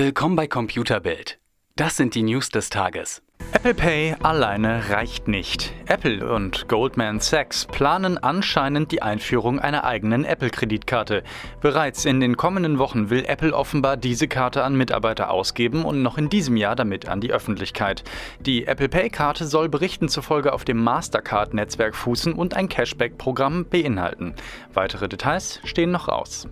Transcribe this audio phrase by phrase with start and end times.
[0.00, 1.40] Willkommen bei Computerbild.
[1.74, 3.20] Das sind die News des Tages.
[3.50, 5.74] Apple Pay alleine reicht nicht.
[5.86, 11.24] Apple und Goldman Sachs planen anscheinend die Einführung einer eigenen Apple-Kreditkarte.
[11.60, 16.16] Bereits in den kommenden Wochen will Apple offenbar diese Karte an Mitarbeiter ausgeben und noch
[16.16, 18.04] in diesem Jahr damit an die Öffentlichkeit.
[18.38, 24.36] Die Apple Pay-Karte soll Berichten zufolge auf dem Mastercard-Netzwerk fußen und ein Cashback-Programm beinhalten.
[24.72, 26.46] Weitere Details stehen noch aus.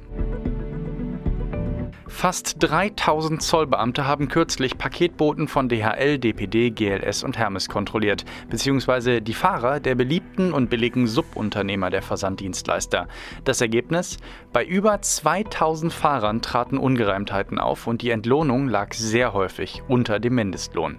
[2.08, 9.34] Fast 3000 Zollbeamte haben kürzlich Paketboten von DHL, DPD, GLS und Hermes kontrolliert, beziehungsweise die
[9.34, 13.08] Fahrer der beliebten und billigen Subunternehmer der Versanddienstleister.
[13.44, 14.18] Das Ergebnis?
[14.52, 20.36] Bei über 2000 Fahrern traten Ungereimtheiten auf und die Entlohnung lag sehr häufig unter dem
[20.36, 20.98] Mindestlohn.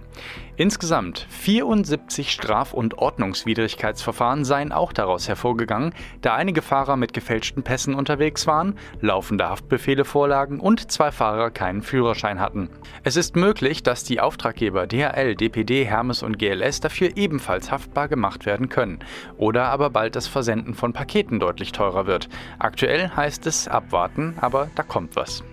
[0.58, 7.94] Insgesamt 74 Straf- und Ordnungswidrigkeitsverfahren seien auch daraus hervorgegangen, da einige Fahrer mit gefälschten Pässen
[7.94, 12.70] unterwegs waren, laufende Haftbefehle vorlagen und zwei Fahrer keinen Führerschein hatten.
[13.04, 18.44] Es ist möglich, dass die Auftraggeber DHL, DPD, Hermes und GLS dafür ebenfalls haftbar gemacht
[18.44, 18.98] werden können
[19.36, 22.28] oder aber bald das Versenden von Paketen deutlich teurer wird.
[22.58, 25.44] Aktuell heißt es abwarten, aber da kommt was.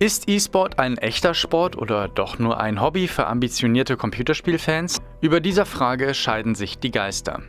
[0.00, 5.00] Ist E-Sport ein echter Sport oder doch nur ein Hobby für ambitionierte Computerspielfans?
[5.20, 7.42] Über dieser Frage scheiden sich die Geister.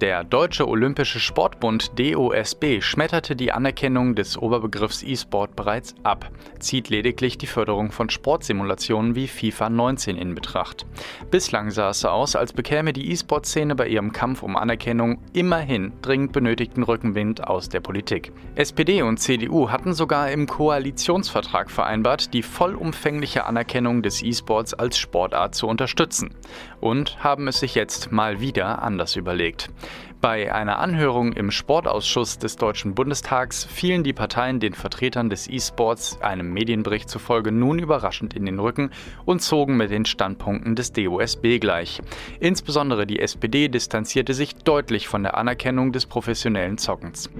[0.00, 7.36] Der Deutsche Olympische Sportbund DOSB schmetterte die Anerkennung des Oberbegriffs E-Sport bereits ab, zieht lediglich
[7.36, 10.86] die Förderung von Sportsimulationen wie FIFA 19 in Betracht.
[11.32, 15.92] Bislang sah es so aus, als bekäme die E-Sport-Szene bei ihrem Kampf um Anerkennung immerhin
[16.00, 18.30] dringend benötigten Rückenwind aus der Politik.
[18.54, 25.56] SPD und CDU hatten sogar im Koalitionsvertrag vereinbart, die vollumfängliche Anerkennung des E-Sports als Sportart
[25.56, 26.36] zu unterstützen
[26.80, 29.70] und haben es sich jetzt mal wieder anders überlegt.
[30.20, 36.20] Bei einer Anhörung im Sportausschuss des Deutschen Bundestags fielen die Parteien den Vertretern des E-Sports
[36.20, 38.90] einem Medienbericht zufolge nun überraschend in den Rücken
[39.24, 42.00] und zogen mit den Standpunkten des DOSB gleich.
[42.40, 47.30] Insbesondere die SPD distanzierte sich deutlich von der Anerkennung des professionellen Zockens.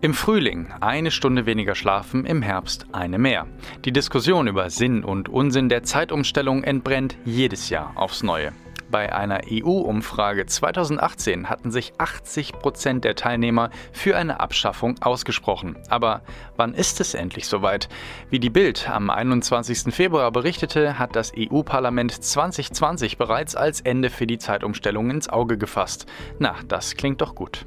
[0.00, 3.46] Im Frühling eine Stunde weniger schlafen, im Herbst eine mehr.
[3.84, 8.52] Die Diskussion über Sinn und Unsinn der Zeitumstellung entbrennt jedes Jahr aufs Neue.
[8.90, 15.76] Bei einer EU-Umfrage 2018 hatten sich 80 Prozent der Teilnehmer für eine Abschaffung ausgesprochen.
[15.90, 16.22] Aber
[16.56, 17.88] wann ist es endlich soweit?
[18.30, 19.94] Wie die Bild am 21.
[19.94, 26.06] Februar berichtete, hat das EU-Parlament 2020 bereits als Ende für die Zeitumstellung ins Auge gefasst.
[26.38, 27.66] Na, das klingt doch gut.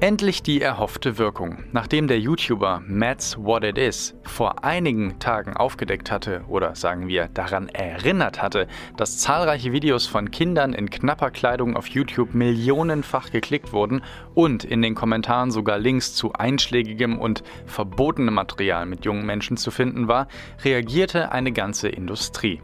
[0.00, 1.64] Endlich die erhoffte Wirkung.
[1.72, 7.26] Nachdem der YouTuber Matt's What It Is vor einigen Tagen aufgedeckt hatte oder sagen wir
[7.26, 13.72] daran erinnert hatte, dass zahlreiche Videos von Kindern in knapper Kleidung auf YouTube millionenfach geklickt
[13.72, 14.02] wurden
[14.34, 19.72] und in den Kommentaren sogar Links zu einschlägigem und verbotenem Material mit jungen Menschen zu
[19.72, 20.28] finden war,
[20.62, 22.62] reagierte eine ganze Industrie.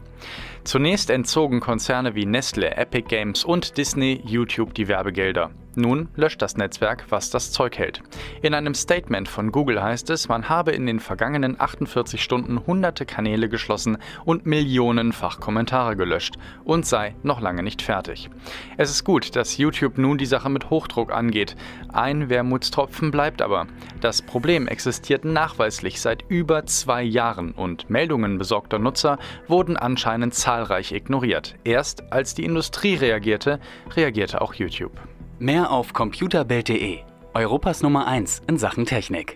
[0.63, 5.51] Zunächst entzogen Konzerne wie Nestle, Epic Games und Disney YouTube die Werbegelder.
[5.77, 8.01] Nun löscht das Netzwerk, was das Zeug hält.
[8.41, 13.05] In einem Statement von Google heißt es, man habe in den vergangenen 48 Stunden hunderte
[13.05, 18.29] Kanäle geschlossen und millionenfach Kommentare gelöscht und sei noch lange nicht fertig.
[18.77, 21.57] Es ist gut, dass YouTube nun die Sache mit Hochdruck angeht.
[21.91, 23.67] Ein Wermutstropfen bleibt aber.
[23.99, 30.91] Das Problem existiert nachweislich seit über zwei Jahren und Meldungen besorgter Nutzer wurden anscheinend zahlreich
[30.91, 31.55] ignoriert.
[31.63, 33.59] Erst als die Industrie reagierte,
[33.95, 34.93] reagierte auch YouTube.
[35.39, 36.99] Mehr auf computerbild.de,
[37.33, 39.33] Europas Nummer 1 in Sachen Technik.